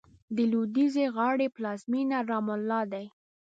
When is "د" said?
0.35-0.37